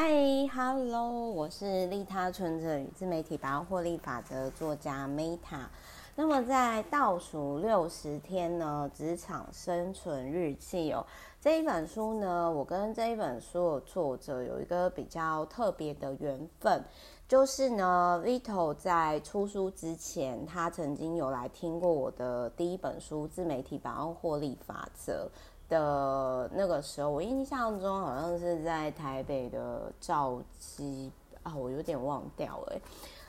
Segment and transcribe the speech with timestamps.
[0.00, 0.12] 嗨
[0.54, 5.66] ，Hello，我是利他存者与自媒体百万获利法则作家 Meta。
[6.14, 11.04] 那么在倒数六十天呢，职场生存日记哦，
[11.40, 16.80] 这一本书呢，我跟这一本书的作者有一个比较特别的缘分，
[17.26, 25.28] 就是呢，Vito 在出书之前，他曾经有来听过我的第一本书《自媒体百万获利法则》。
[25.68, 31.12] 的那个时候，我印象中好像是在台北的兆基
[31.42, 32.76] 啊，我有点忘掉了。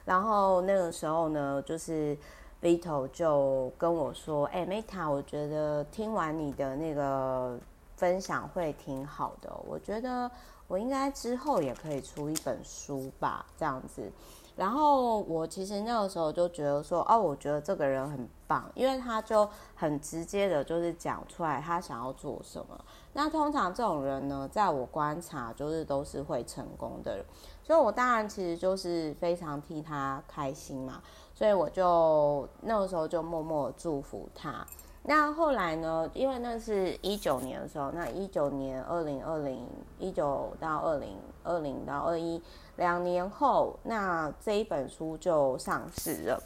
[0.06, 2.18] 然后那个时候呢，就是
[2.62, 7.60] Vito 就跟我说：“哎，Meta，我觉得听完你的那个
[7.96, 10.30] 分享会挺好的，我觉得
[10.68, 14.12] 我应该之后也可以出一本书吧，这样子。”
[14.60, 22.78] 然后我其实那个时候就觉得说，哦，我觉得这个人很棒，因为他就很直接的，就是讲出来他想要做什么。
[23.14, 27.26] 那通常这种人呢，在我观察，就是都是会成功的人，
[27.64, 31.02] 所以我当然其实就是非常替他开心嘛，
[31.34, 34.68] 所以我就那个时候就默默祝福他。
[35.04, 39.66] 那后来呢，因为那是一九年的时候，那一九年、二零二零、
[39.98, 42.42] 一九到二零、二零到二一。
[42.76, 46.42] 两年后，那这一本书就上市了。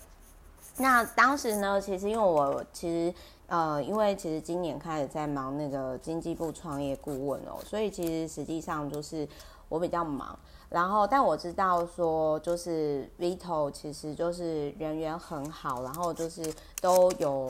[0.78, 3.14] 那当时呢，其实因为我其实
[3.46, 9.28] 呃，因为其实今年开始在忙那个经济部创业顾问哦，所以其实实际上就是
[9.70, 10.36] 我比较忙。
[10.70, 16.52] 然后，但我知道说，就是 Vito 其实就是人缘很好，然后就是
[16.82, 17.48] 都有，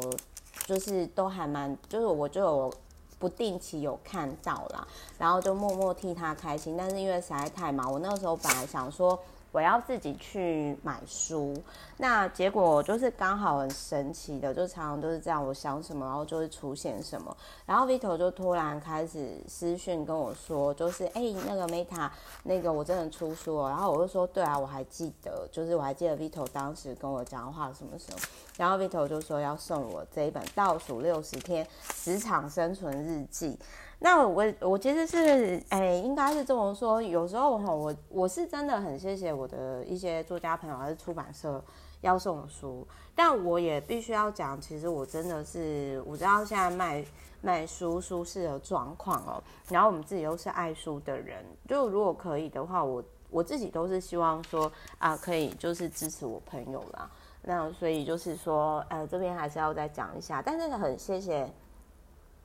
[0.65, 2.73] 就是都还蛮，就是我就有。
[3.19, 4.85] 不定期有看到啦，
[5.17, 6.75] 然后就默默替他开心。
[6.75, 9.17] 但是因为实在太忙，我那个时候本来想说
[9.53, 11.55] 我要自己去买书，
[11.97, 17.37] 那结果就是刚好很神奇的，就常常都是这样，我想什么，然后就会出现什么。
[17.63, 22.09] 然后 Vito 就突然开始私讯跟我说，就是哎，那个 Meta，
[22.41, 23.69] 那个我真的出书了。
[23.69, 28.19] 然后我就说，对啊，我还记得，就是我还记得 Vito 当时跟我讲话什么什么。
[28.57, 33.59] 然后 Vito 就说要送我这一本倒数六十天职场生存日记。
[34.03, 37.01] 那我我其实是哎，应该是这么说。
[37.01, 41.63] 有时候哈，我我是真的很谢谢我的一些作家朋友还是出版社
[42.01, 47.05] 要送书，但我也必须要讲，其实我真的是我知道现在卖
[47.39, 49.41] 卖书书市的状况哦。
[49.69, 57.09] 然后我们自己又是爱书的人，就如果可以的话，我我自己都是希望说啊，可以就是支持我朋友啦。
[57.41, 61.49] 那所以就是说，呃，这边还是要再讲一下，但是很谢谢，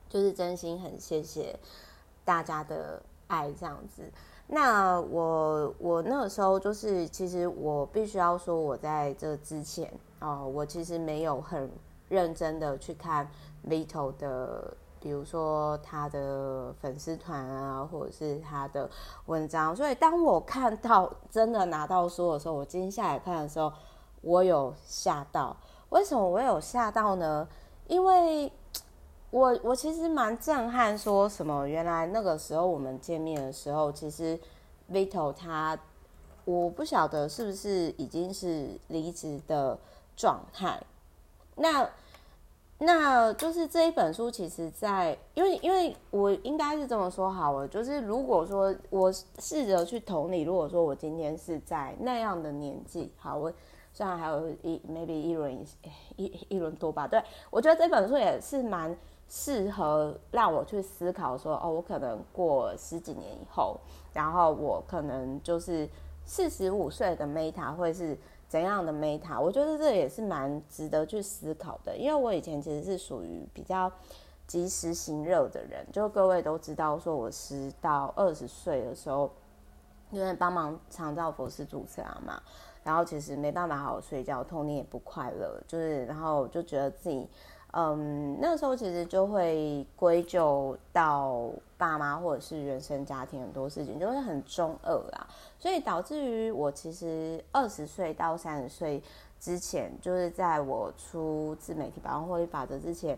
[0.09, 1.57] 就是真心很谢谢
[2.25, 4.03] 大家的爱这样子。
[4.47, 9.87] 那我我那个时候就是，其实我必须要说，我在这之前
[10.19, 11.69] 啊、呃，我其实没有很
[12.09, 13.29] 认真的去看
[13.67, 18.89] Vito 的，比如说他的粉丝团啊，或者是他的
[19.27, 19.75] 文章。
[19.75, 23.71] 所以当我看到真的拿到书的时候，我今天下来看的时候。
[24.21, 25.55] 我有吓到，
[25.91, 27.47] 为什么我有吓到呢？
[27.87, 28.51] 因为
[29.31, 34.39] 我我其实蛮震撼，说什么原来那个时候我们见面的时候，其实
[34.91, 35.77] Vito 他
[36.45, 39.77] 我不晓得是不是已经是离职的
[40.15, 40.81] 状态。
[41.55, 41.89] 那
[42.79, 53.53] 那就是这一本书，其实在因为因为我应该是这么说好了，就是如果说我试着去同理，如果说我今天是在那样的年纪，好我。
[53.91, 55.65] 虽然还有一 maybe 一轮
[56.15, 58.95] 一一轮多吧，对，我觉得这本书也是蛮
[59.29, 63.79] 适合让我去思考说，哦，我可能过十几年以后，
[64.11, 65.87] 然后我可能就是
[66.25, 69.39] 四十五岁的 Meta 会是怎样的 Meta？
[69.39, 73.91] 我觉得这也是蛮值得去思考的，因为我以前其实是属于比较
[74.47, 79.29] 及时行乐的人，就各位都知道，说我十到二十岁的时候，
[80.09, 82.41] 因为帮忙长照佛师主持啊嘛。
[82.81, 87.29] 然后其实没办法好好睡觉，童年也不快乐，就是然后就觉得自己，
[87.71, 95.27] 嗯，那个时候其实就会归咎到爸妈或者是原生家庭很多事情，就会很中二啊，
[95.59, 99.01] 所以导致于我其实二十岁到三十岁
[99.39, 103.17] 之前，就是在我出自媒体百万获利法则之前。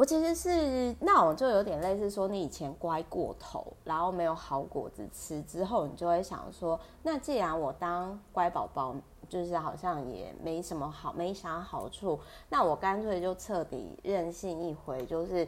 [0.00, 8.96] 我其实是那种就有点类似说，你以前乖过头，然后没有好果子吃，之后你就会想说，那既然我当乖宝宝，
[9.28, 12.18] 就是好像也没什么好，没啥好处，
[12.48, 15.46] 那我干脆就彻底任性一回，就是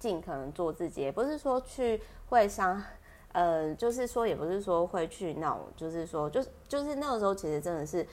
[0.00, 2.82] 尽可能做自己，也不是说去会伤，
[3.30, 8.04] 呃，就是说也不是说会去那种，就是说，就是就是那个时候其实真的是。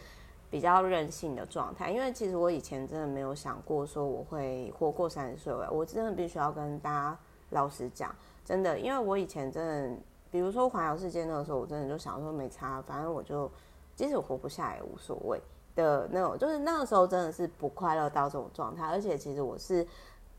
[0.49, 7.17] 比较任性的状态，因为其实我以前真的没有想过说我会活过三十岁，我真的必须要跟大家
[7.51, 8.13] 老实讲，
[8.43, 9.97] 真的，因为我以前真的
[10.31, 13.49] 比如说环游世界那个时候，我真的就想说没差，反正我就
[13.95, 15.39] 即使我活不下来也无所谓
[15.75, 18.85] 的那种，就是那个时候真的是不快乐到这种状态。
[18.85, 19.85] 而且其实我是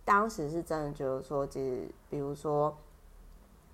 [0.05, 2.77] 当时是真的觉得说，其实比如说，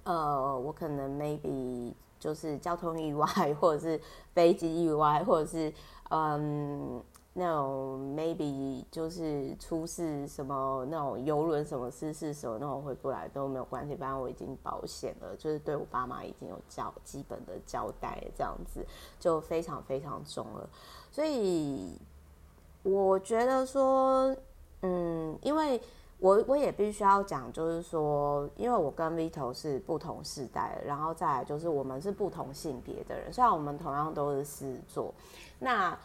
[0.04, 3.26] 呃，我可能 maybe 就是交通意外，
[3.60, 4.00] 或者是
[4.34, 5.72] 飞机意外，或者是
[6.10, 7.02] 嗯。
[7.38, 18.82] 那种 maybe 就是出事什么那种游轮什么失事什么那种回不来都没有关系，反正我已经保险了，就是对我爸妈已经有交基本的交代，这样子
[19.20, 20.66] 就非常非常重了。
[21.12, 21.98] 所以
[22.82, 24.34] 我觉得说，
[24.80, 25.78] 嗯，因为
[26.18, 35.14] 我我也必须要讲，就是说，因为我跟 Vito 是不同世代，然后再来就是我们是不同性别的人，虽然我们同样都是狮子座，
[35.58, 35.96] 那。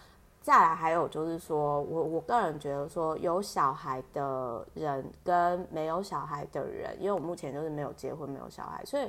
[0.43, 9.07] 再来还有就是说，我我个人觉得说，有小孩的人跟没有小孩的人，因为我目前就是没有结婚没有小孩，所以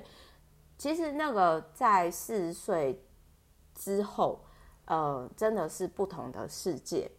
[0.77, 3.03] 其实那个在四十岁
[3.75, 4.41] 之后，
[4.85, 7.11] 呃，真的是不同的世界。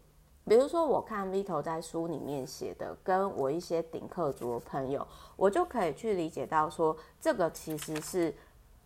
[0.46, 5.06] 比如说，我看 Vito 在书里面写的，跟我一些顶客族的朋友，
[5.36, 8.34] 我就可以去理解到说，这个其实是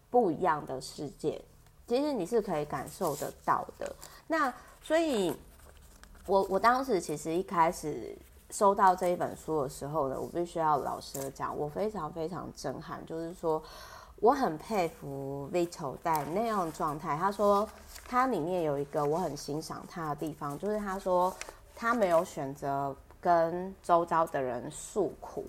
[0.08, 1.42] 不一样的世界。
[1.86, 3.96] 其实你是可以感受得到的。
[4.26, 4.52] 那
[4.82, 5.34] 所以，
[6.26, 8.16] 我我当时其实一开始
[8.50, 13.04] 收到这一本书的时候呢，我必须要老实的讲，我非常非常震撼。
[13.04, 13.62] 就是说，
[14.20, 17.16] 我很佩服 Vito 在那样状态。
[17.16, 17.68] 他说，
[18.06, 21.34] 他里面有一个我很欣赏他的地方，就是他说
[21.74, 25.44] 他没有选择跟周遭的人诉苦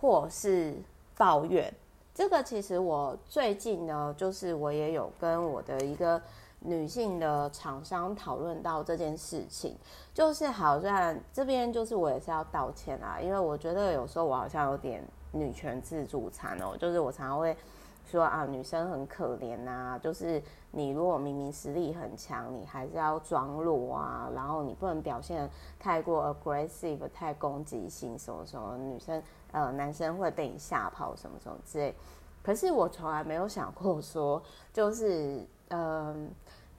[0.00, 0.74] 或是
[1.16, 1.72] 抱怨。
[2.14, 6.20] 这个其实我最近呢，就是我也有跟我的一个。
[6.64, 9.76] 女性的厂商讨论到这件事情，
[10.14, 17.56] 就是好像这边就是我也是要道歉啊，因为我觉得有时候我好像有点女权自助餐哦，就是我常常会
[18.04, 29.22] 说啊，女生很可怜呐，就是你如果明明实力很强，你还是要装弱啊，然后你不能表现太过 aggressive，太攻击性什么什么，女生
[29.52, 31.94] 呃男生会被你吓跑什么什么之类。
[32.42, 36.30] 可是我从来没有想过说，就是嗯。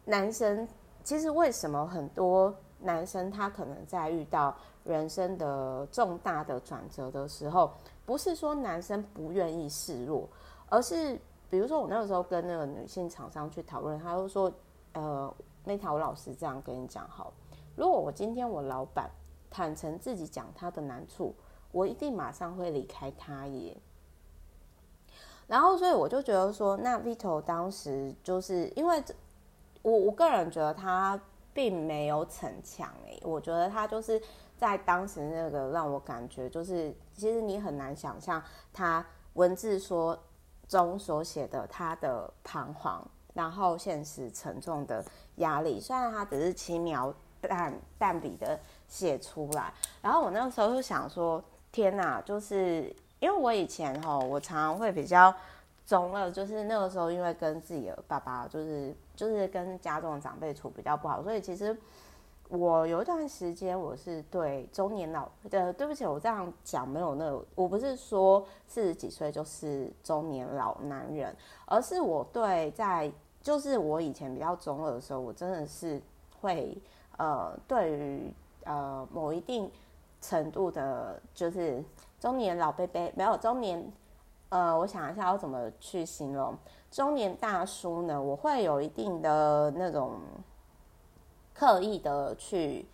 [0.05, 0.67] 男生
[1.01, 4.53] 其实为什么很多男生他可能在遇到
[4.83, 7.71] 人生的重大的转折的时候，
[8.05, 10.27] 不是说男生不愿意示弱，
[10.73, 11.19] 而是
[11.51, 14.51] 比如说我那个时候跟那个女性厂商去讨论，他就说
[14.93, 15.31] ：“呃
[15.63, 17.31] 那条老师这样跟你讲好，
[17.75, 19.09] 如果我今天我老板
[19.51, 21.35] 坦诚自己讲他的难处，
[21.71, 23.77] 我一定马上会离开他耶。”
[25.45, 29.03] 然后所以我就觉得说，那 Vito 当时就是因为。
[29.83, 31.19] 我我个人觉得他
[31.53, 34.17] 并没有逞强诶，我觉得他就是
[34.55, 38.41] 在当时那个让我感觉就是，其实你很难想象
[38.71, 40.17] 他文字说
[40.73, 43.05] 中所写的他的彷徨，
[43.35, 45.05] 然后现实沉重的
[45.35, 49.71] 压力，虽然他只是轻描淡淡笔的写出来，
[50.01, 55.31] 然后我那个时候就想说，天哪，就是因为我以前吼，我常常会比较。
[55.85, 61.77] 中二，就是那个时候，因为跟自己的爸爸，就是就是跟家中的长辈处比较不好，所以其实
[62.53, 71.35] 我有一段时间我是对中年老，呃，对不起，我这样讲没有那个，我不是说四十几岁就是中年老男人，
[71.65, 73.11] 而是我对在
[73.41, 75.99] 就是我以前比较中二的时候，我真的是
[76.39, 76.77] 会
[77.17, 78.31] 呃，对于
[78.65, 79.69] 呃某一定
[80.21, 81.83] 程度的，就是
[82.19, 83.83] 中年老伯伯没有中年。
[84.49, 86.55] 呃，我想一下要怎么去形容
[86.91, 88.21] 中年大叔呢？
[88.21, 90.19] 我会有一定的那种
[91.53, 92.85] 刻意的去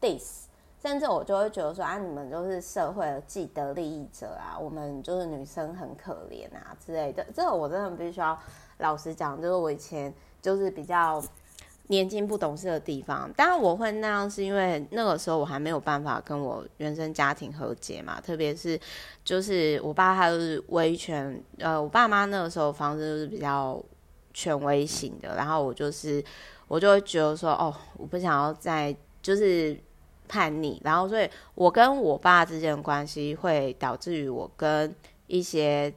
[0.00, 0.44] diss，
[0.82, 7.26] 甚至我就会觉得说啊，你们就是社会的既得利益者啊，我们就是女生很可怜啊之类的。
[7.34, 8.38] 这个我真的必须要
[8.78, 11.22] 老实讲，就是我以前就是比较。
[11.88, 18.18] 年轻不懂事的地方，当然我会那样，是因为那个时候我还没有办法跟我原生家庭和解嘛。
[18.18, 18.80] 特别是，
[19.22, 23.78] 就是我爸他就是维权，呃，我爸妈那个时候方式就是比较
[24.32, 26.24] 权威型的，然后我就是
[26.74, 29.78] 我就会觉得说，哦，我不想要再就是
[30.26, 34.92] 叛逆，然后所以我跟我爸之间的关系会导致于我跟
[35.28, 35.94] 一些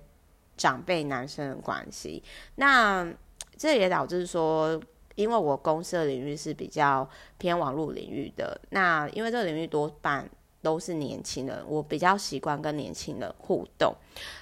[0.55, 2.21] 长辈男生的关系，
[2.55, 3.11] 那
[3.57, 4.79] 这也导致说。
[5.15, 10.29] 因为我公司的领域是比较偏网络领域的，那因为这个领域多半
[10.61, 13.95] 都是年轻人，我比较习惯跟年轻人互动，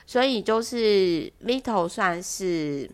[0.06, 2.92] 所以就是 Vito 算是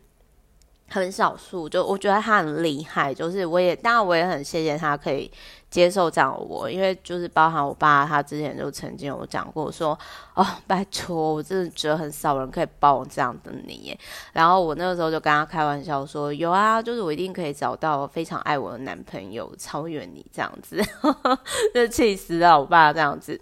[0.91, 5.31] 很少数，就我觉得他很厉害，就是我也当然我也很谢谢他可以
[5.69, 9.97] 接受这样我，因为就是包含我爸，他之前就曾经有讲过说，
[10.33, 13.99] 哦，拜托，我真的觉得很少人可以包这样的你耶。
[14.33, 20.81] 然后我那个时候就跟他开玩笑说，有啊，就是我一定可以找到非常爱我的男朋友，超越你这样子，
[21.73, 23.39] 就气死了我爸这样子。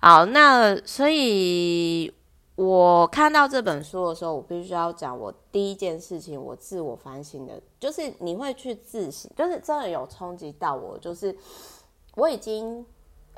[0.00, 2.12] 好，那所以。
[2.54, 11.34] 我看到这本书的时候，我必须要讲，我第一件事情，我自我反省的，就是你会去自省，就是真的有冲击到我，就是
[12.14, 12.84] 我已经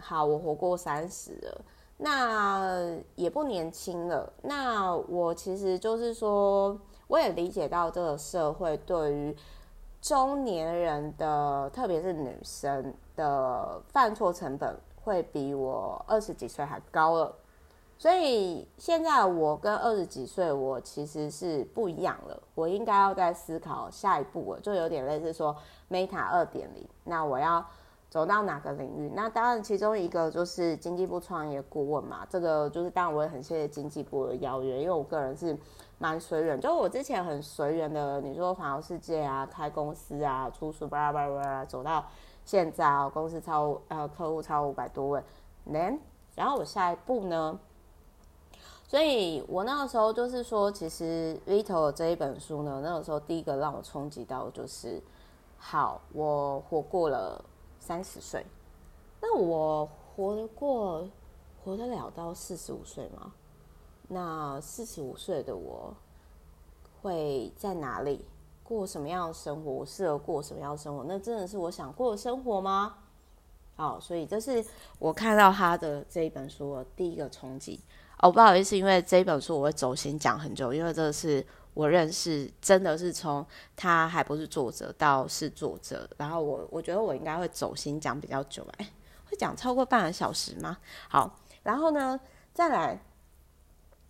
[0.01, 1.61] 好，我活过三十了，
[1.99, 9.37] 那也不年轻了，那我其实就是说，我也理解到这个社会对于
[10.03, 17.33] 中年人的，特别是女生的犯错成本，会比我二十几岁还高了。
[18.05, 22.39] 所以现在我跟二十几岁，我其实是不一样了。
[22.55, 25.57] 我应该要在思考下一步了，就有点类似说
[25.89, 26.87] Meta 二点零。
[27.05, 27.65] 那我要
[28.11, 29.11] 走到哪个领域？
[29.15, 32.27] 那当然，其中一个就是经济部创业顾问嘛。
[32.29, 35.57] 这个就是当然，我也很谢谢经济部的邀约，因为我个人是
[35.97, 38.21] 蛮随缘，就我之前很随缘的。
[38.21, 42.05] 你说环游世界啊，开公司啊，出书巴拉巴拉巴拉，走到
[42.45, 45.23] 现在啊，公司超呃客户超五百多位。
[45.67, 46.01] Then，
[46.35, 47.59] 然后我下一步呢？
[48.87, 55.03] 所以我那个时候就是说，其实 Vito 这一本书呢，那个时候第一个让我冲击到就是，
[55.59, 57.43] 好，我活过了
[57.81, 58.47] 三十岁，
[59.21, 61.09] 那我活得过，
[61.65, 63.33] 活得了到四十五岁吗？
[64.07, 65.93] 那四十五岁的我
[67.03, 68.25] 会在哪里
[68.63, 69.71] 过什么样的生活？
[69.73, 71.03] 我适合过什么样的生活？
[71.09, 72.97] 那真的是我想过的生活吗？
[73.77, 74.65] 好，所以这是
[75.01, 77.81] 我看到他的这一本书的第一个冲击。
[78.25, 88.91] 哦，不好意思，因为这一本书我会走心讲很久，因为这是我认识，真的是从他还不是作者到是作者，然后我我觉得我应该会走心讲比较久，哎，
[89.27, 90.79] 会讲超过半个小时吗？
[91.11, 92.19] 好，然后呢，
[92.55, 92.99] 再来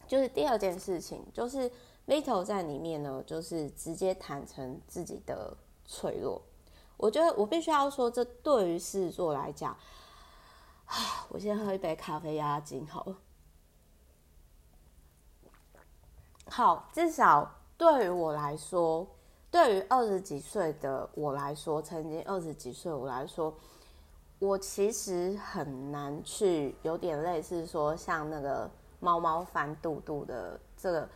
[0.06, 1.68] 就是第二件事情，就是
[2.06, 6.40] Vito 在里面呢，就是直接坦诚自己的脆弱。
[6.96, 9.76] 我觉得我必须要说，这对于狮子座来讲，
[10.84, 13.16] 啊，我先喝一杯咖啡压压惊好了。
[16.56, 19.04] 好，至少对于我来说，
[19.50, 23.52] 对于二十几岁的我来说，曾经二十几岁我来说，
[24.38, 28.70] 我其实很难去有点类似说像那个
[29.00, 31.08] 猫猫翻肚肚的这个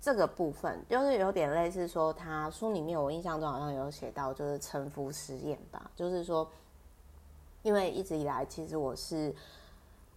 [0.00, 6.48] 这个部分，就是有点类似说他书里面我印象中好像有写到，就是臣服实验吧，就是说，
[7.62, 9.34] 因为一直以来其实我是。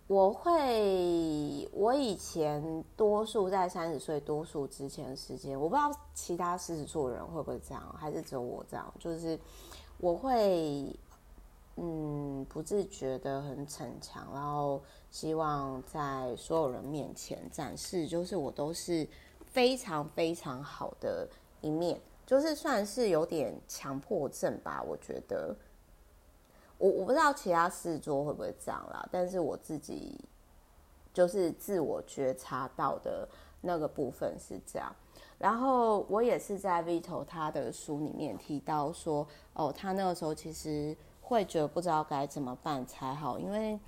[0.08, 9.38] 我会，我以前多数在三十岁多数之前时间，我不知道其他狮子座人会不会这样，还是只有我这样，就是
[9.98, 10.96] 我会，
[11.76, 19.06] 嗯，不自觉的很逞强，然后希望在所有人面前展示，就是我都是
[19.46, 21.28] 非常非常好的
[21.60, 25.54] 一面，就是算是有点强迫症吧，我觉得。
[26.78, 30.20] 我我不知道其他四桌会不会这样啦，但是我自己
[31.12, 33.28] 就是自我觉察到的
[33.62, 34.96] 那个部分是这样。
[35.40, 43.80] 然后我也是在 Vito 他的书里面提到说，哦，他那个时候其实会觉得不知道该怎么办才好，因为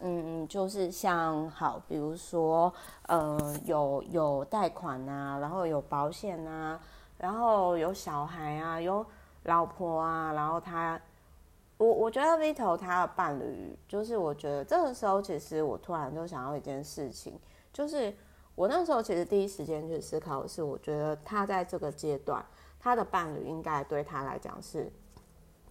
[0.00, 2.72] 嗯，就是像好，比如说
[3.08, 6.80] 呃，有有贷款啊，然后有保险啊，
[7.18, 9.04] 然后有小孩啊，有
[9.42, 11.00] 老婆啊，然后他。
[11.78, 17.38] 我我觉得 Vito 他的伴侣，就是我觉得这个时候，其实我突然就想到一件事情，
[17.72, 18.12] 就是
[18.56, 22.44] 我那时候其实第一时间去思考的是，我觉得他在这个阶段，
[22.80, 24.90] 他的伴侣应该对他来讲是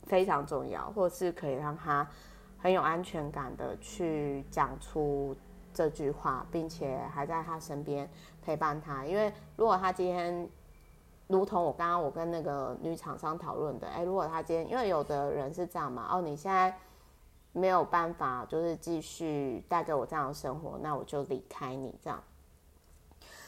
[0.03, 2.09] 非常重要，或是可以让他
[2.57, 5.35] 很有安全感的去讲出
[5.73, 8.09] 这句话，并且还在他身边
[8.41, 9.05] 陪伴他。
[9.05, 10.49] 因为如果他今天，
[11.27, 16.73] 如同我刚刚我跟那个女厂商讨论的，哎，如果他今天，因为有的人是这样嘛，哦，你现在
[17.51, 22.23] 没有办法，就是继续带给我这样的生活，那我就离开你这样。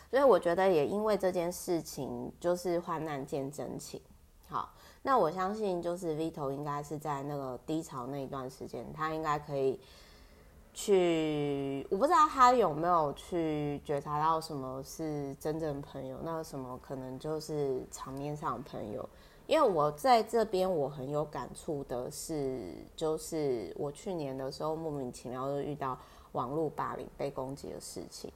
[0.10, 4.02] 所以我觉得也因为这件事情，就是患难见真情。
[4.48, 9.80] 好，那我相信就是 Vito 应该是在那个低潮那一段时间，他应该可以。
[10.74, 19.08] 去，我不知道他有没有去觉察到什么是真正朋友，那什么可能就是场面上朋友。
[19.48, 25.98] 因为我在这边，我很有感触的是，就是我去年的时候莫名其妙就遇到
[26.34, 28.32] 网络霸凌、被攻击的事情，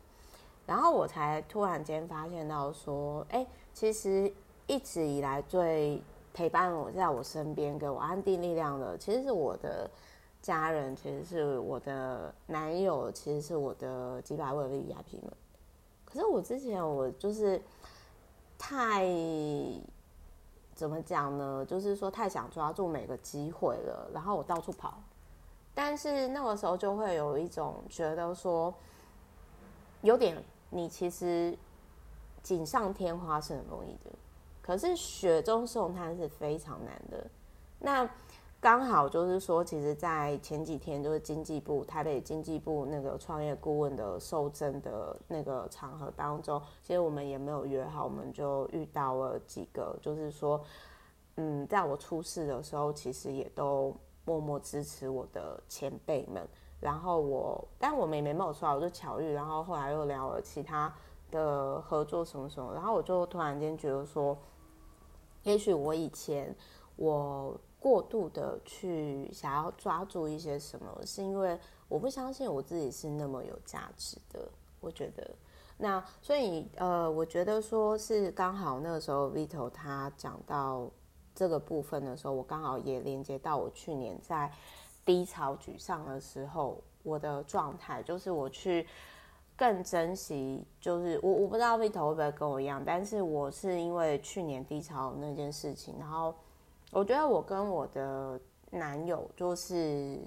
[0.65, 4.33] 然后我才突然间发现到说，哎，其实
[4.65, 6.01] 一直以来最
[6.33, 9.87] 陪伴我在我身边、给我安定力量的，其实是我的
[10.43, 15.33] 家人，其实是我的男友，其实是我的几百位 VIP 们。
[16.03, 17.59] 可是我之前我就是
[18.57, 19.07] 太
[20.75, 21.65] 怎么讲呢？
[21.65, 25.01] 就是说太想抓住每个机会了，然后我到处跑。
[25.73, 28.71] 但是那个时候就会有一种觉得说，
[30.01, 31.57] 有点你其实
[32.43, 34.11] 锦上添花是很容易的，
[34.61, 37.25] 可是雪中送炭是非常难的。
[37.79, 38.07] 那
[38.63, 50.63] 刚好就是说，其实，在前几天就是经济部台北经济部那个创业顾问的授证的那个场合当中，其实我们也没有约好，我们就遇到了几个，就是说，
[51.35, 53.93] 嗯，在我出事的时候，其实也都。
[54.25, 56.47] 默默支持我的前辈们，
[56.79, 60.95] 然后我，但我们也没有说，我就巧遇，然后后来又聊了其他
[61.29, 64.37] 的合作什么什么，然后我就突然间觉得说，
[65.43, 66.55] 也许我以前
[66.95, 71.59] 我过度的去想要抓住一些什么，是因为
[71.89, 74.49] 我不相信我自己是那么有价值的，
[74.79, 75.29] 我觉得，
[75.77, 80.89] 那所以呃，我觉得说是刚好那个时候 Vito 他讲到。
[81.35, 84.51] 这个部分的时候，我刚好也连接到我去年在
[85.03, 88.87] 低潮沮丧的时候，我的状态就是我去
[89.57, 96.35] 更珍惜，就是我我不知道 Vito 会不会跟我一样，但是我是因为去年低潮那件事情，然后
[96.93, 100.19] 我觉得我跟我的男友就是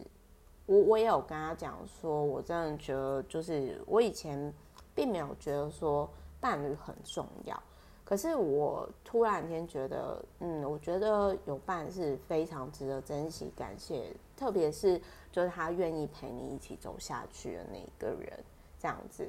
[0.66, 4.52] 我我也有跟他讲说，我真的觉得就是我以前
[4.92, 7.62] 并没有觉得说伴侣很重要。
[8.04, 18.44] 可是我突然间觉得，嗯，我觉得有伴是非常值得珍惜、感谢，特别是就是他愿意陪你一起走下去的那一个人，
[18.78, 19.24] 这样子。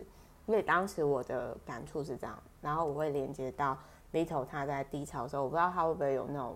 [0.47, 3.77] 因为当时我的感触是这样，然后我会连接到
[4.11, 6.55] Vito 他在低潮的时候，我不知道他会不会有那种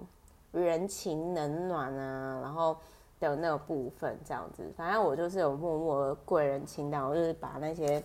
[0.51, 2.77] 人情冷暖啊，然后
[3.19, 4.71] 的那个部分这样子。
[4.75, 8.03] 反正我就是有默默的贵人清单，我就是把那些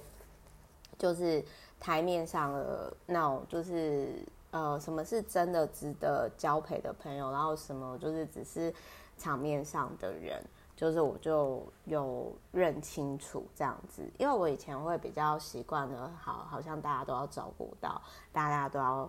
[0.99, 1.45] 就是。
[1.79, 8.75] 台面上的那种就是呃，什么是真的值得交陪的朋友，然后什么就是只是
[9.19, 10.43] 场面上的人，
[10.75, 14.03] 就是我就有认清楚这样子。
[14.17, 18.01] 因为我以前会比较习惯的，好，好像大家都要照顾到，
[18.33, 19.09] 大家都要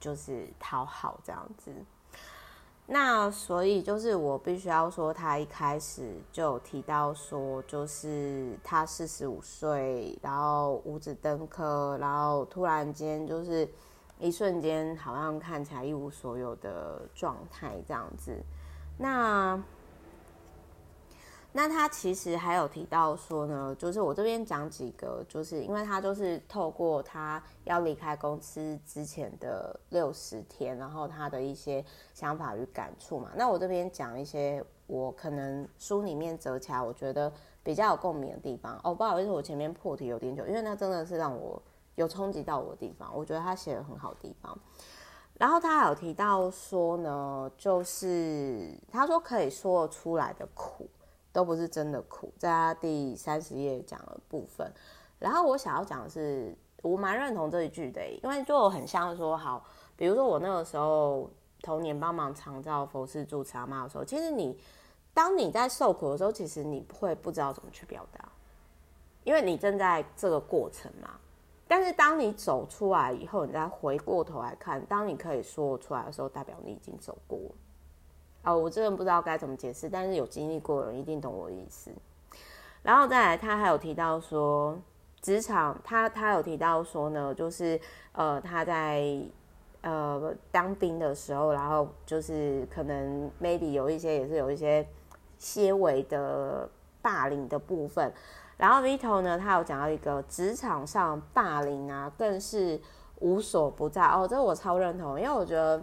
[0.00, 1.70] 就是讨好这样子。
[2.90, 13.68] 那所以就是我必须要说，他一开始就有提到说，就是他四十五岁，然后五子登科，然后突然间就是
[14.18, 18.36] 一瞬间好像看起来一无所有的状态这样子。
[18.96, 19.62] 那。
[21.50, 31.82] 那他其实还有提到说呢，就是我这边讲几个，就是因为他就是透过他要离开公司之前的六十天，然后他的一些
[32.12, 33.30] 想法与感触嘛。
[33.34, 37.32] 那我这边讲一些我可能书里面折起来，我觉得
[37.62, 38.78] 比较有共鸣的地方。
[38.84, 41.60] 哦，不好意思，我前面破题有点久，因为那真的是让我
[41.94, 44.56] 有冲击到我的地方，我觉得他写的很好的地方。
[45.38, 50.86] 然后他有提到说呢，就是他说可以说出来的苦。
[51.32, 54.72] 都不是真的苦，在他第三十页讲的部分。
[55.18, 59.64] 然后我想要讲的是，我蛮认同这一句的，因为就很像说，好，
[59.96, 61.28] 比如说我那个时候
[61.62, 64.58] 童年帮忙长照佛事住持阿妈的时候，其实你
[65.12, 68.28] 当你在受苦的时候，其实你会不知道怎么去表达，
[69.24, 71.10] 因为你正在这个过程嘛。
[71.66, 77.38] 但是当你走出来以后，你再回过头来看，当你可以说出来的时候，代表你已经走过。
[78.44, 81.90] 哦，我真的不知道该怎么解释，但是有经历过的人一定懂我的意思。
[82.82, 84.78] 然后再来，他还有提到说，
[85.20, 87.78] 职场他他有提到说呢，就是
[88.12, 89.20] 呃他在
[89.82, 94.86] 呃当兵的时候，然后就是可能 maybe 有一些也是有一些
[95.38, 96.66] 些微的
[97.02, 98.10] 霸凌的部分。
[98.56, 102.80] 然后 Vito 呢，他有讲到一个职场上霸凌啊，更是
[103.16, 104.06] 无所不在。
[104.06, 105.82] 哦，这个我超认同，因为我觉得。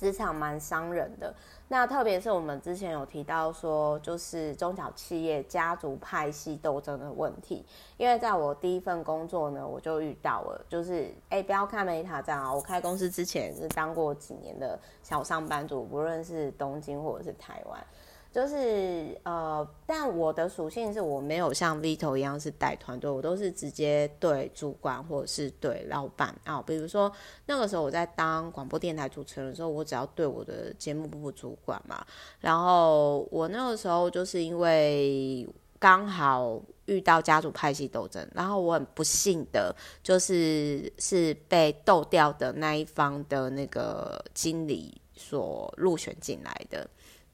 [0.00, 1.34] 职场蛮伤人的，
[1.68, 7.66] 那特别是我们之前有提到说，就是中小企业家族派系斗争的问题。
[7.98, 17.86] 因为在我第一份工作呢，我就遇到了，就是哎，不要看 Meta 这样啊，我开公司之前是当过几年的小上班族，不论是东京或者是台湾。
[18.32, 27.10] 就是呃，但我的属性是我没有像 Vito 一样是带团队，我都是直接对主管或者是对老板啊、比如说
[27.46, 32.06] 那个时候我在当广播电台主持人的时候，我只要对我的节目部主管嘛。
[32.38, 35.44] 然后我那个时候就是因为
[35.80, 46.88] 刚好遇到家族派系斗争，然后我很不幸的就是是被斗掉的那一方的那个经理所入选进来的。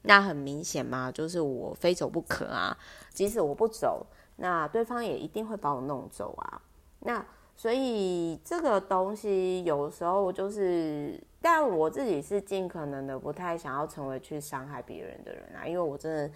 [0.07, 2.77] 那很明显嘛，就是我非走不可啊！
[3.11, 6.63] 即使我不走，那对方也一定会把我弄走啊。
[7.01, 16.31] 那所以这个东西有时候就是，但我自己是尽可能的不太想要成为去伤害别人的人啊，因为我真的。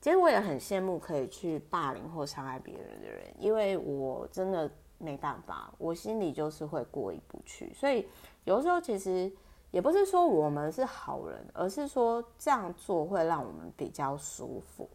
[0.00, 7.72] 其实我也很羡慕可以去霸凌或伤害别人的人，因为我真的没办法，我心里就是会过意不去。
[7.72, 8.04] 所以
[8.42, 9.30] 有时候其实
[9.72, 14.88] 也不是说我们是好人，而是说这样做会让我们比较舒服。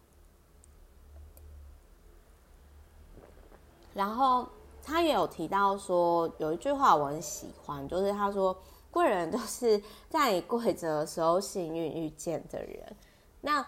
[3.93, 4.47] 然后
[4.83, 8.55] 他也有提到说，有一句话我很喜欢，就是他说
[8.91, 12.95] 贵人都是在你跪着的时候幸运遇见的人。
[13.41, 13.65] 那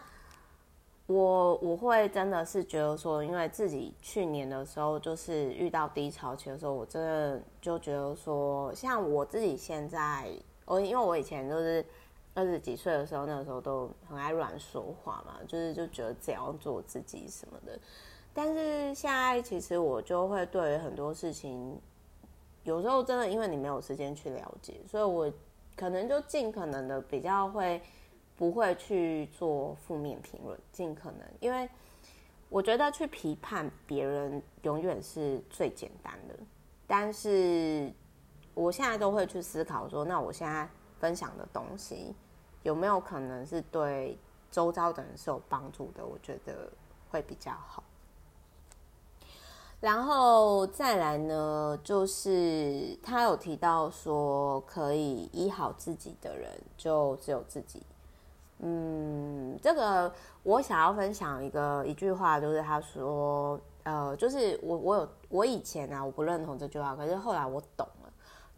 [1.07, 10.31] 我我会真的是觉得说，因为自己去年的时候就是遇到低潮期的时候，我真的就觉得说，像我自己现在，
[10.69, 11.83] 我因为我以前就是
[12.33, 17.77] 二十几岁的时候，那个时候都很爱乱说话嘛，就是就觉得只要做自己什么的。
[18.33, 21.81] 但是现在其实我就会对于很多事情，
[22.63, 25.33] 有时候真的因为你没有时间去了解，所以我
[25.75, 27.81] 可能就尽可能的比较会。
[28.39, 31.69] 不会去做负面评论，尽可能，因为
[32.47, 36.33] 我觉得去批判别人永远是最简单的。
[36.87, 37.91] 但是
[38.59, 40.67] 我现在都会去思考说，那我现在
[40.99, 42.13] 分享的东西
[42.63, 44.19] 有没有可能是对
[44.51, 46.05] 周遭的人是有帮助的？
[46.05, 46.69] 我觉得
[47.09, 47.81] 会比较好。
[49.79, 57.81] 然后再来呢，就是他有提到说，可以医好自己的人，就只有自己。
[58.57, 67.87] 嗯，这个我想要分享一个一句话，就是他说，呃，就是我我有我以前啊，我不认同这句话，可是后来我懂，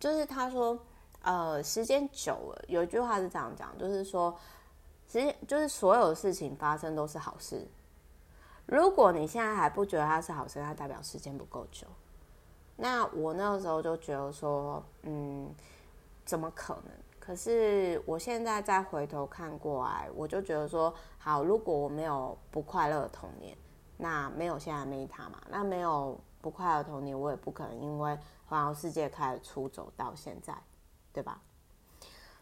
[0.01, 0.77] 就是他说，
[1.21, 4.35] 呃，时间久了，有一句话是这样讲，就是说，
[5.07, 7.67] 时间就是所有事情发生都是好事。
[8.65, 11.85] 如果你现在还不觉得它是好事，它代表时间不够久。
[12.77, 15.53] 那我那个时候就觉得说，嗯，
[16.25, 16.85] 怎么可能？
[17.19, 23.55] 可是我现在再回头看过来，我就觉得说，好，如果我没有不快乐的童年，
[23.97, 28.17] 那没有现在没他嘛，那没有不快乐的童年，我也不可能因为
[28.55, 30.55] 环游世界开始出走到现在，
[31.13, 31.41] 对吧？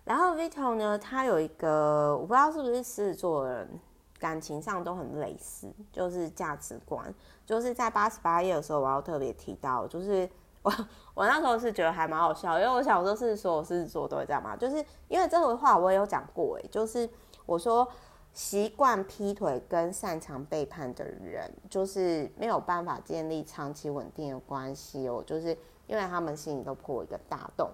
[0.03, 3.79] 然后 Vito 呢，他有一个我不知道是不是狮子座的人，
[4.19, 7.13] 感情上都很类似，就是价值观，
[7.45, 10.29] 就是在八十八页的时候，我要特别提到，就是。
[10.61, 10.69] 我
[11.15, 17.09] 我那时候是觉得还蛮好笑，因为我想说是所有狮子座都会这样嘛，就是因为这个话我也有讲过，哎，就是
[17.45, 17.87] 我说
[18.33, 25.57] 习惯劈腿跟擅长背叛的人，就是没有办法建立长期稳定的关系哦，就是
[25.89, 27.71] 因为他们心里都破一个大洞，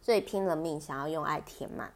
[0.00, 1.92] 所以拼了命想要用爱填满。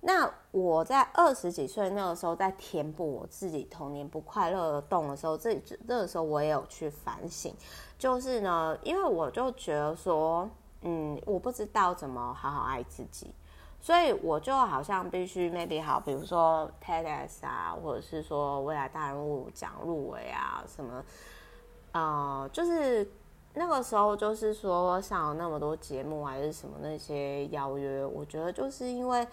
[0.00, 7.54] 那我在二十几岁那个时候，在填补我自己童年不快乐的洞的时候，这这个时候我也有去反省，
[7.98, 10.48] 就是呢，因为我就觉得说，
[10.80, 13.30] 嗯，我不知道怎么好好爱自己，
[13.78, 21.04] 所以我就好像必须 maybe 好，比如说 TEDx 啊，或者是说未来大人物奖入围啊什么，
[21.92, 23.06] 呃，就是
[23.54, 29.26] 那个时候就是说上了那么多节目还是什么那些邀约，我觉得就是因为。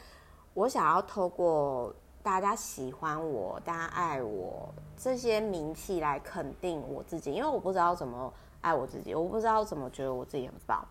[0.53, 10.83] 我想要透过大家喜欢我、大家爱我这些名气来肯定我自己，因为我不知道怎么爱我自己，我不知道怎么觉得我自己很棒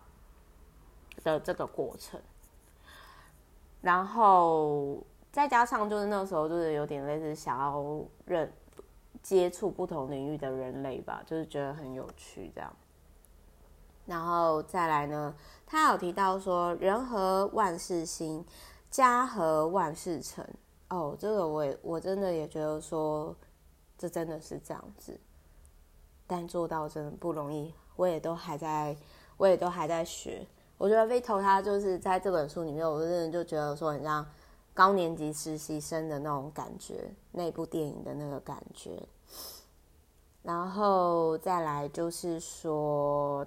[1.21, 2.17] 的这个过程。
[3.81, 7.83] 然后再加上就是那时候就是有点类似想要
[8.23, 8.49] 认
[9.21, 12.73] 接触不同领域的人类吧，就是觉得很有趣这样。
[14.07, 15.35] 然后再来呢，
[15.67, 18.43] 他有提到说人和万事兴。
[18.89, 20.43] 家和万事成
[20.89, 23.35] 哦，这个我也我真的也觉得说，
[23.97, 25.19] 这真的是这样子，
[26.25, 28.95] 但做到真的不容易，我也都还在，
[29.35, 30.47] 我也都还在学。
[30.77, 34.25] 我觉得 Vito 他就是在这本书里面，我真的就觉得说很像
[34.73, 38.97] 高年级实习生的那种感觉，那部电影的那个感觉。
[40.43, 43.45] 然后再来就是说，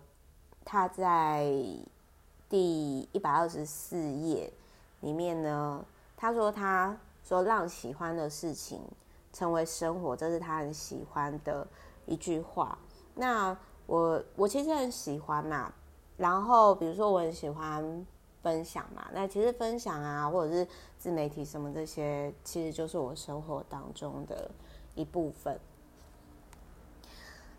[0.65, 1.53] 他在
[2.49, 4.53] 第一百二十四页。
[5.01, 5.83] 里面呢，
[6.15, 6.95] 他说他
[7.25, 8.83] 说让喜欢的事情
[9.33, 11.67] 成为生活，这是他很喜欢的
[12.05, 12.77] 一句话。
[13.15, 15.73] 那我我其实很喜欢嘛，
[16.19, 18.07] 然后比如说我很喜欢
[18.43, 20.69] 分享嘛，那其实分享啊，或者是
[20.99, 24.51] 自媒体什么这些，其实就是我生活当中的
[24.95, 25.59] 一部分。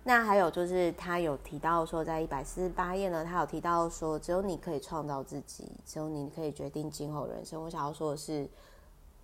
[0.03, 7.61] 那还有就是他有提到说，在一百四十八页呢，他有提到说，只有你可以创造自己，只有你可以决定今后人生。
[7.61, 8.49] 我想要说的是，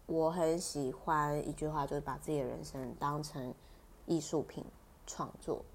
[0.05, 3.51] 我很喜欢一句话，就是把自己的人生当成
[4.05, 4.63] 艺术品
[5.07, 5.65] 创作。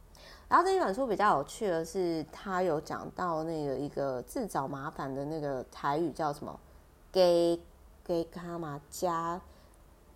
[0.48, 6.60] 然后这一本书比较有趣的是，他有讲到那个一个自找麻烦的那个台语叫什么？
[7.10, 7.60] 给
[8.04, 9.40] 给干嘛加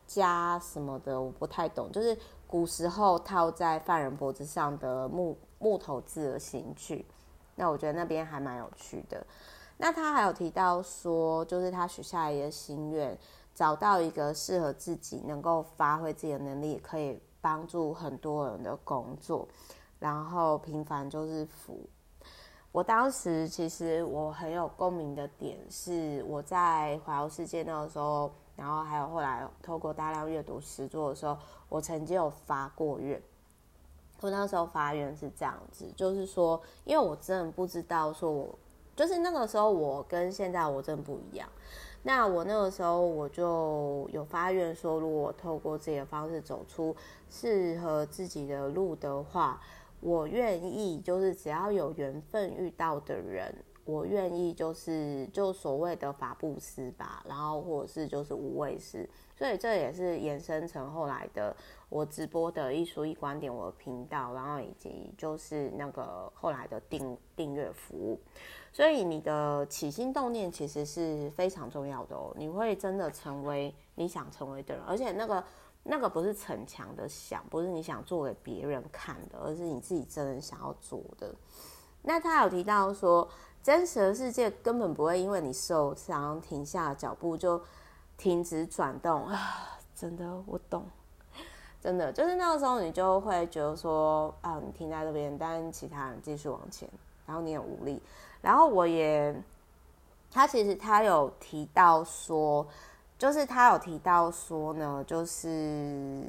[0.07, 2.17] 加什么的，我不太懂，就是。
[2.47, 7.05] 古时候套在犯人脖子上的木木头制的刑具，
[7.55, 9.27] 那我觉得那边还蛮有趣的。
[9.79, 13.19] 那他还有提到说，就是他许下一个心愿，
[13.55, 19.47] 找到一个适合自己、能够发挥自己的能力，可以帮助很多人的工作。
[19.99, 21.89] 然后平凡就是福。
[22.77, 28.31] 我当时其实我很有共鸣的点是，我在环游世界那个时候。
[28.55, 31.37] 然后还有后来透过大量阅读实作的时候，
[31.69, 33.21] 我曾经有发过愿。
[34.21, 38.59] 我那时候发愿是这样子，就是说，因为我真的不知道，说我
[38.95, 41.47] 就是那个时候我跟现在我真的不一样。
[42.03, 46.97] 那我那个时候我就有发愿说，如果透过自己的方式走出
[47.29, 49.61] 适合自己的路的话，
[50.07, 53.53] 我愿意就是只要有缘分遇到的人。
[53.85, 61.57] 我愿意就是就所谓的法布施吧，然后或者是就是无畏施，所以这也是延伸成后来的
[61.89, 68.19] 我直播的艺术一观点我的频道，然后以及就是那个后来的订订阅服务，
[68.73, 75.45] 所以你的起心动念其实是非常重要的哦，你会真的成为你想成为的人，而且那个
[75.89, 81.35] 那个不是逞强的想，不是你想做给别人看的，而是你自己真的想要做的。
[82.03, 83.29] 那他有提到说，
[83.63, 87.61] 真实的世界根本不会因为你受伤停下脚步就
[88.17, 89.79] 停止转动啊！
[89.95, 90.85] 真的，我懂，
[91.81, 96.89] 真的就是那个时候你就会觉得说啊，你停在这边，但其他人继续往前，
[97.27, 98.01] 然后你很无力。
[98.41, 99.35] 然后我也，
[100.31, 102.67] 他其实他有提到说，
[103.19, 106.23] 就是他有提到说呢，就是。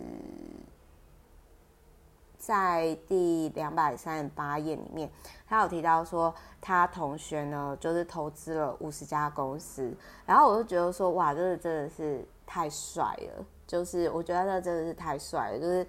[2.40, 5.12] 在第两百三十八页里面，
[5.50, 9.94] 他有提到说，他同学呢，就是投资了五十家公司，
[10.26, 15.86] 然后我就觉得说，哇，这个真的是太帅了，就是我觉得这真的是太帅了，就是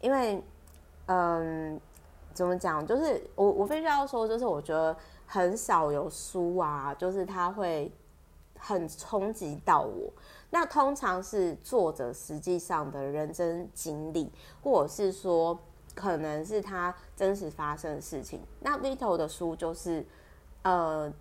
[0.00, 0.42] 因为，
[1.06, 1.78] 嗯，
[2.32, 7.92] 怎么讲，就是我我必须要说，就是我觉得很少有书啊，就是他会
[8.60, 10.12] 很冲击到我，
[10.50, 14.30] 那通常是作者实际上的人生经历，
[14.62, 15.58] 或者是说。
[15.92, 18.40] 可能是他真实发生的事情。
[18.60, 20.06] 那 Vito 的书就是，
[20.62, 21.12] 呃，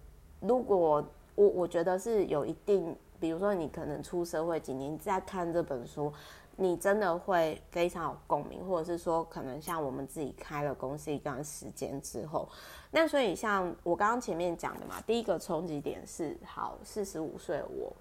[0.42, 6.14] 如果我我觉得是有一定，比如说你可能出社会几年，你再看这本书，
[6.60, 12.48] 你真的会非常有共鸣，或者是说，可能像我们自己开了公司一段时间之后，
[12.92, 17.92] 那所以像我刚刚前面讲的嘛，第一个冲击点是，好，四十五岁我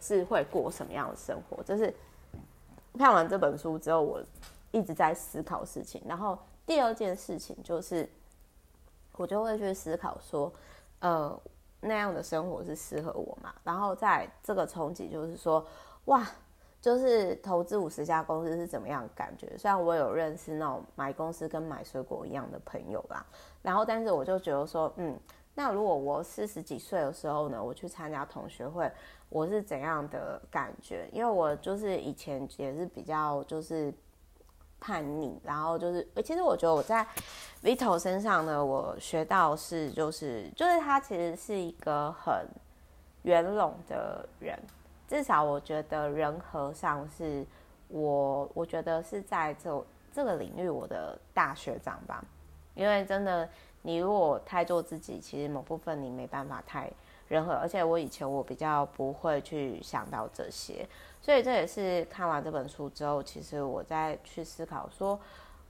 [0.00, 1.62] 是会过什么样的生活？
[1.62, 1.94] 就是
[2.98, 4.22] 看完这本书之后，我。
[4.72, 8.06] 一直在思考事情，然后第二件事情就是，
[9.12, 10.52] 我就会去思考说，
[10.98, 11.40] 呃，
[11.80, 13.54] 那样的生活是适合我嘛？
[13.64, 15.64] 然后在这个冲击就是说，
[16.06, 16.28] 哇，
[16.86, 19.58] 就是投资五十家公司是怎么样感觉？
[19.58, 23.26] 虽然我有认识那种买公司跟买水果一样的朋友啦，
[23.60, 25.18] 然后但是我就觉得说，嗯，
[25.52, 28.88] 那如果我四十几岁的时候呢，我去参加同学会，
[29.30, 31.08] 我是怎样的感觉？
[31.12, 33.92] 因为我就是以前也是比较就是。
[34.78, 37.04] 叛逆，然后就是，其实我觉得我在
[37.62, 42.46] Vito 身上呢，我学到是就是就是他其实是一个很
[43.22, 44.56] 圆融的人，
[45.08, 47.46] 至少我觉得人和上是
[47.88, 52.24] 我我觉得是在这这个领域我的大学长吧，
[52.74, 53.48] 因为真的
[53.82, 56.90] 你如果太做自己，其实某部分你没办法太
[57.28, 60.88] 人和，而且我以前我比较不会去想到这些。
[61.20, 65.18] 所以这也是看完这本书之后，其实我在去思考说，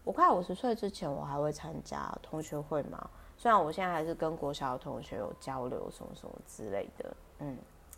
[0.05, 3.09] 我快五十岁之前，我还会参加同学会吗？
[3.39, 7.57] 虽然我现在还是跟国小的同学有交流，什么什么之类的，嗯，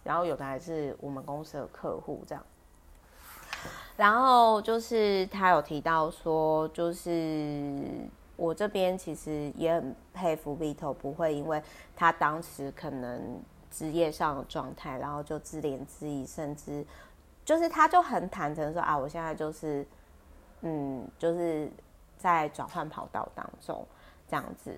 [0.09, 2.42] 然后有的还是我们公司的客户这样。
[3.94, 7.79] 然后就是他有提到说，就是
[8.37, 11.62] 我这边其实也很佩服 Vito，不会因为
[11.94, 13.38] 他当时可能
[13.71, 16.87] 职业上的状态，然后就自怜自艾，甚至。
[17.44, 19.87] 就是他就很坦诚说啊，我现在就是，
[20.62, 21.71] 嗯，就是
[22.16, 23.87] 在转换跑道当中
[24.27, 24.75] 这样子，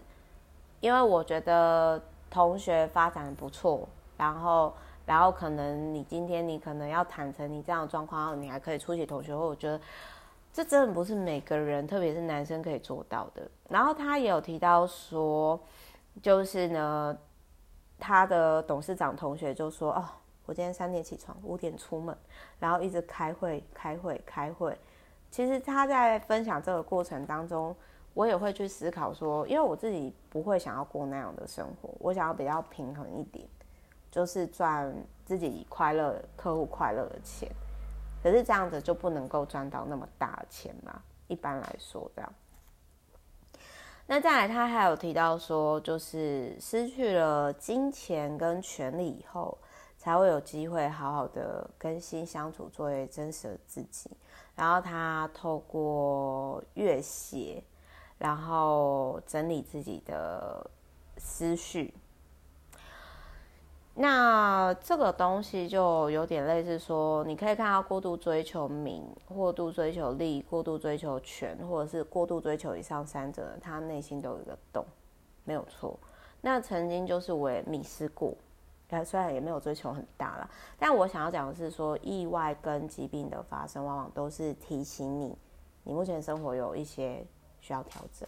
[0.81, 4.73] 因为我觉得同学发展不错，然后
[5.11, 9.81] 然后可能你今天你可能要坦诚你这样的状况，你还可以出席同学会，我觉得
[10.53, 13.51] 这真的不是每个人，特别是男生可以做到的。
[13.69, 15.59] 然后他也有提到说，
[16.23, 17.19] 就是呢，
[17.99, 20.05] 他的董事长同学就说：“哦，
[20.47, 22.17] 我今天三点起床，五点出门，
[22.61, 24.79] 然后一直开会、开会、开会。”
[25.29, 27.75] 其实他在分享这个过程当中，
[28.15, 33.45] 我也会去思考说，因为我自己不会想要过那样的生活，我想要比较平衡一点，
[34.11, 34.95] 就是赚
[35.25, 37.51] 自己快乐、客户快乐的钱。
[38.23, 41.03] 可是这样子就不能够赚到那么大的钱嘛？
[41.29, 42.33] 一般来说这样。
[44.07, 49.57] 那再来，他还有提到说，就是失去了金钱跟权力以后，
[49.97, 54.11] 才会有机会好好的跟心相处，作为真实的自己。
[54.57, 57.63] 然后他透过阅写，
[58.19, 60.69] 然后整理自己的
[61.17, 61.95] 思绪。
[63.95, 74.87] 那这个东西就有点类似说，你可以看到过度追求名、过度追求利、过度追求权，或者是过度追求以上三者，他内心都有一个洞，
[75.45, 75.99] 没有错。
[76.41, 78.35] 那曾经就是我也迷失过，
[79.05, 80.49] 虽然也没有追求很大啦，
[80.79, 85.37] 但我想要讲的是说，意外跟疾病的发生，往往都是提醒你，
[85.83, 87.27] 你目前生活有一些
[87.59, 88.27] 需要调整。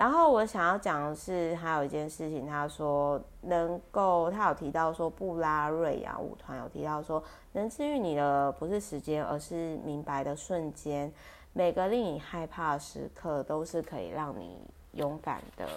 [0.00, 11.12] 然后我想要讲的是，还有一件事情，他说能够，他有提到说，布拉瑞亚舞团有提到说，能治愈你的不是时间，而是明白的瞬间。
[11.52, 14.56] 每个令你害怕的时刻，都是可以让你
[14.92, 15.68] 勇敢的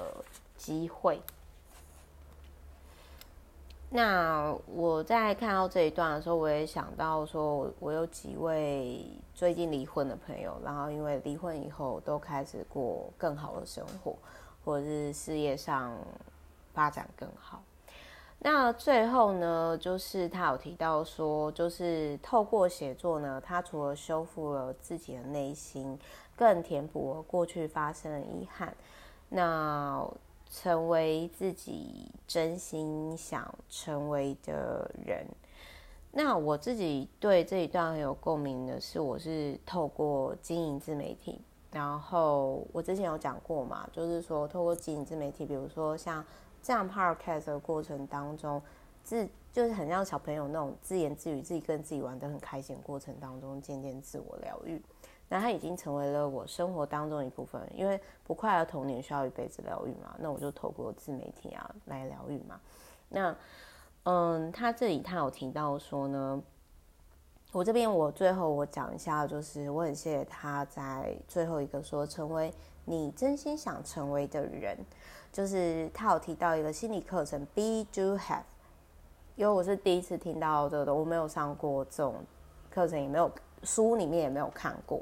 [0.55, 1.21] 机会。
[3.95, 14.17] 那我在看到这一段的时候，我也想到说，我有几位最近离婚的朋友，然后因为离婚以后都开始过更好的生活，
[14.65, 15.95] 或者是事业上
[16.73, 17.61] 发展更好。
[18.39, 25.99] 那最后呢，就是他有提到说，就是透过写作呢，他除了修复了自己的内心，
[26.35, 28.75] 更填补了过去发生的遗憾。
[29.29, 30.03] 那
[30.53, 35.25] 成为自己真心想成为的人。
[36.11, 46.23] 那我自己对这一段很有共鸣的是，我是透过经营自媒体，然后我之前有讲过嘛，就是说透过经营自媒体，比如说像
[46.61, 48.61] 这样 podcast 的过程当中，
[49.03, 54.79] 自就是很像小朋友那种自言自语，自己跟自己玩得很开心过程当中，渐渐自我疗愈。
[55.33, 62.61] 那它已经成为了我生活当中一部分，因为不快乐童年需要一辈子疗愈嘛，那我就透过自媒体啊来疗愈嘛。
[63.09, 63.35] 那，
[64.03, 66.39] 嗯，他这里他有提到说呢，
[67.51, 72.53] 我这边我最后我讲一下，就是我很谢谢他在最后一个说，成为
[72.85, 74.77] 你真心想成为的人，
[75.31, 78.43] 就是他有提到一个心理课程 Be Do Have，
[79.35, 82.23] 因为我是第一次听到这个，我没有上过这种
[82.69, 83.31] 课程，也没有。
[83.63, 85.01] 书里面也没有看过，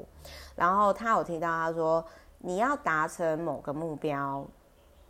[0.54, 2.04] 然后他有提到，他说
[2.38, 4.44] 你要达成某个目标，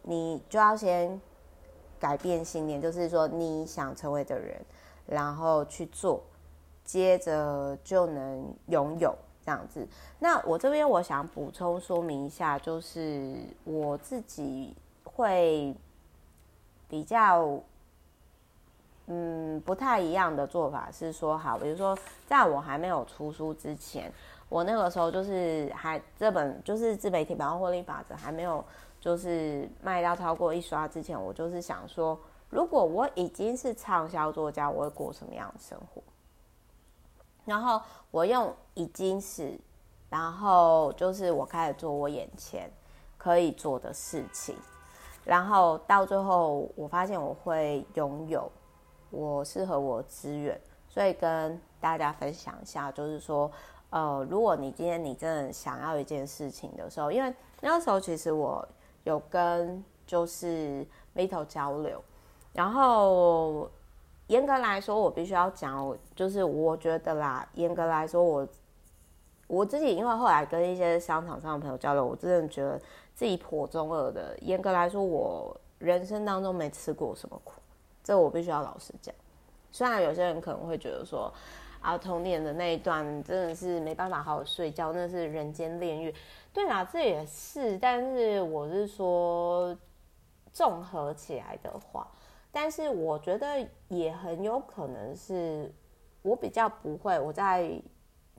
[0.02, 1.20] 你就要先
[1.98, 4.60] 改变信念，就是说你想成为的人，
[5.06, 6.22] 然后去做，
[6.84, 9.86] 接着就能拥有这样子。
[10.18, 15.76] 那我这边我想补充说明一下，就是我自己会
[16.88, 17.60] 比较。
[19.06, 24.10] 嗯，不太一样的做法是说，好，比如说，在我还没有出书之前，
[24.48, 28.64] 我那个时候就是还这本就是自媒体百万获利法则还没有
[29.00, 32.16] 就是卖到超过一刷之前，我就是想说，
[32.48, 36.00] 如果我已经是畅销作家，我会过什么样的生活？
[37.44, 39.58] 然后我用已经是，
[40.08, 42.70] 然后就是我开始做我眼前
[43.18, 44.54] 可以做的事情，
[45.24, 48.50] 然后到最后我发现我会拥有。
[49.12, 53.48] 我适合我资源，所以跟大家分享一下，就是说，
[53.90, 58.66] 呃，如果你今天你真的想要一件事情的时候，因为那个时候其实我
[59.04, 62.02] 有跟就是 Mito 交流，
[62.54, 63.70] 然后
[64.28, 68.48] 严格来说，我必须要讲，就是我觉得啦，严格来说，我
[69.46, 72.80] 我自己因为后来跟一些商场上的朋友交流，我真的觉得
[73.14, 74.34] 自己颇中二的。
[74.40, 77.60] 严格来说，我人生当中没吃过什么苦。
[78.02, 79.14] 这我必须要老实讲，
[79.70, 81.32] 虽然有些人可能会觉得说，
[81.80, 86.14] 啊，童年的那一段真的是没办法好好睡觉，那是人间炼狱。
[86.52, 89.76] 对啊，这也是，但是我是说，
[90.52, 92.06] 综合起来的话，
[92.50, 95.72] 但是我觉得也很有可能是，
[96.22, 97.80] 我比较不会，我在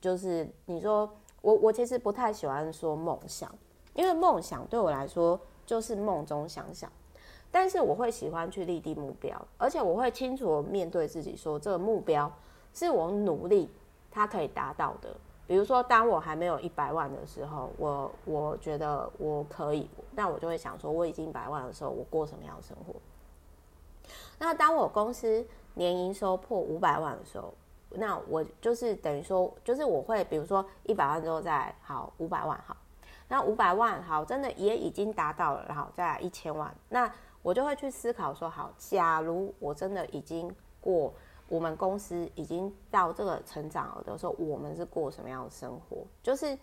[0.00, 1.10] 就是你说
[1.40, 3.52] 我我其实不太喜欢说梦想，
[3.94, 6.90] 因为梦想对我来说就是梦中想想。
[7.54, 12.28] 但是我会喜欢去立定目标，而且我会清楚面对自己说，这个目标
[12.72, 13.70] 是我努力
[14.10, 15.14] 它可以达到的，
[15.46, 22.92] 比如说，当我还没有一百万的时候，我我觉得我可以，那我就会想说，我已经百万的时候，我过什么样的生活？
[24.36, 27.54] 那当我公司年营收破五百万的时候，
[27.90, 32.76] 那我就是等于说，就是我会，比如说一百万之后再好五百万好，
[33.28, 37.08] 那五百万好，真的也已经达到了，然后再一千万，那
[37.44, 41.12] 我就会去思考说，好，假如我真的已经过。
[41.46, 45.98] 我们公司已经到这个成长了的时候，我们是过什么样的生活？
[46.22, 46.58] 就是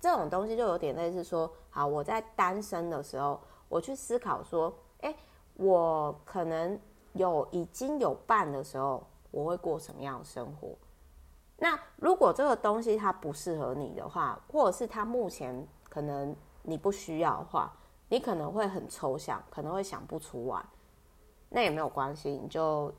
[0.00, 5.14] 这种东西就有点类似说，好，我在单身的时候，我去思考说，诶，
[5.54, 6.78] 我可能
[7.12, 10.76] 有已经有伴的时候，我会过什么样的生活？
[11.56, 17.72] 那如果这个东西它不适合你的话，或者是它目前可能你不需要的话，
[18.14, 20.64] 你可能会很抽象，可能会想不出来，
[21.48, 22.92] 那也没有关系，你就。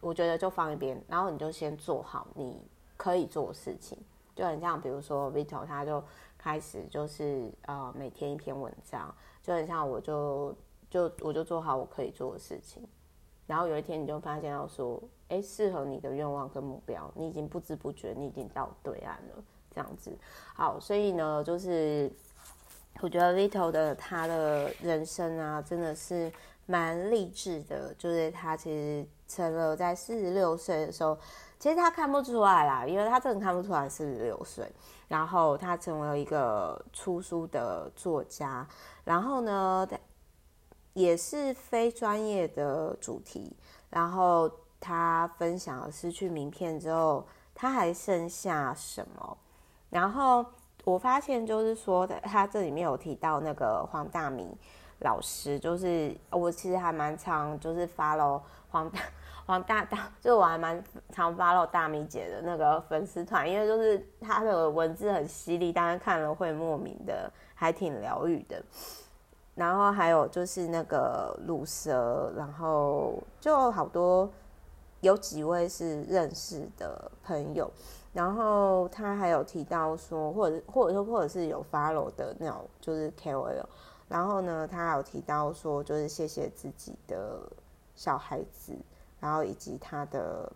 [0.00, 2.60] 我觉得就放一边，然后你就先做好你
[2.96, 3.96] 可以做的事情，
[4.34, 6.02] 就很像比如说 Vito 他就
[6.36, 9.14] 开始就是呃每天一篇文章，
[9.44, 10.52] 就很像我就
[10.90, 12.82] 就我就做好我可以做的事情，
[13.46, 20.10] 然后有一天你就发现到说，哎，适合你的愿望跟目标，你已经不知不觉你已经到对岸了，这样子。
[20.52, 22.10] 好，所以呢，就是
[23.00, 26.32] 我觉得 Vito 的他的人生啊，真的是
[26.66, 29.06] 蛮励志的，就是他其实。
[29.28, 31.18] 成了在四十六岁的时候，
[31.58, 34.70] 其实他看不出来啦，因为他真的看不出来四十六岁。
[35.08, 38.68] 然后他成为了一个出书的作家，
[39.04, 39.88] 然后呢，
[40.92, 43.56] 也是非专业的主题。
[43.88, 49.38] 然后他分享了失去名片之后，他还剩下什么？
[49.88, 50.44] 然后
[50.84, 54.48] 我发现就是说，他这里面有提到那个黄大米
[55.00, 59.00] 老师，就是我其实还蛮常就是 follow 黄大。
[59.44, 68.62] 黄大大，就我还蛮常 follow 大米姐的那个粉丝团，因为就是她的文字很犀利，大家看了会莫名的，还挺疗愈的。
[69.56, 74.30] 然后还有就是那个鲁蛇，然后就好多
[75.00, 77.68] 有几位是认识的朋友，
[78.12, 83.64] 然后他还有提到说，或者或者说或者是有 follow 的那种，就是 KOL。
[84.08, 87.40] 然后呢，他有提到说，就是谢谢自己的
[87.94, 88.76] 小孩子。
[89.20, 90.50] 然后以及他的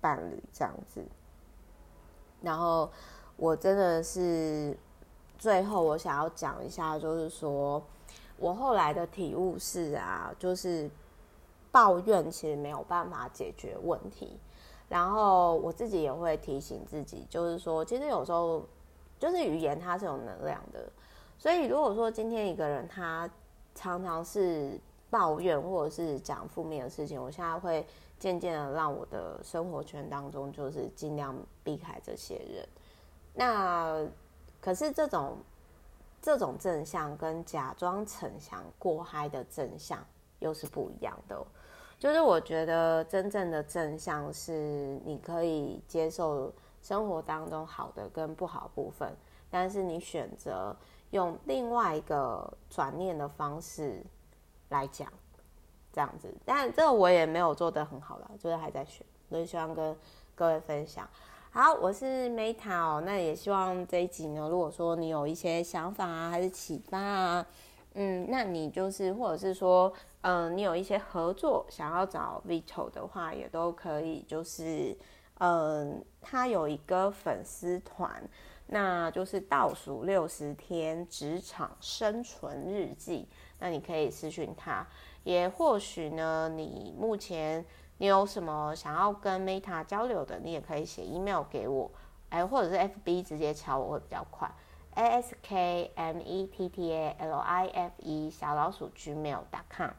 [0.00, 1.04] 伴侣这样子，
[2.40, 2.88] 然后
[3.36, 4.78] 我真的是
[5.36, 7.82] 最后我想要讲一下，就是说
[8.36, 10.88] 我后来的体悟是啊，就是
[11.72, 14.38] 抱怨其实没有办法解决问题，
[14.94, 18.64] 然后我自己也会提醒自己，就是说其实有时候
[19.18, 20.88] 就是语言它是有能量的，
[21.36, 23.28] 所以如果说今天一个人他
[23.74, 24.78] 常常是
[25.10, 27.84] 抱怨或者是讲负面的事情，我现在会。
[28.16, 32.66] 渐渐的，让我的生活圈当中就是尽量避开这些人。
[33.34, 34.06] 那
[34.62, 35.36] 可是这种
[36.22, 39.98] 这种正向跟假装逞强过嗨的正向
[40.38, 41.44] 又是不一样的。
[42.04, 46.52] 就是我觉得真正的正向是你可以接受
[46.82, 49.10] 生活当中好的跟不好部分，
[49.50, 50.76] 但是你选择
[51.12, 54.04] 用另外一个转念的方式
[54.68, 55.08] 来讲。
[55.94, 59.96] 这样子，但这个我也没有做得很好了，就是还在学，所以希望跟
[60.34, 61.08] 各位分享。
[61.52, 67.46] 好，我是 Meta 哦，那也希望这一集呢，如果说你有一些想法啊，还是启发啊，
[67.94, 69.90] 嗯，那你就是或者是说，
[70.26, 74.96] 嗯，你有一些合作想要找 Vito 的话，也都可以，就是，
[75.34, 78.26] 嗯，他有一个粉丝团，
[78.68, 84.86] 那就是倒数六十天职场生存日记，那你可以私讯他。
[85.24, 87.62] 也或许呢，你目前
[87.98, 91.90] 你有什么想要跟 Meta 交流的，你也可以写 email 给我，
[92.30, 94.50] 哎，或者是 FB 直接敲我会比较快
[94.94, 99.90] ，A S K M E T T A L I F E 小老鼠 gmail.com。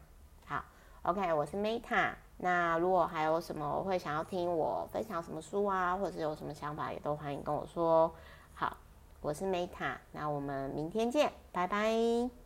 [1.06, 2.10] ，OK，我是 Meta。
[2.38, 8.12] 那如果还有什么会想要听我分享什么书啊，或者是有什么想法，也都欢迎跟我说。
[8.54, 8.76] 好，
[9.20, 12.28] 我是 Meta，那我们明天见，拜拜。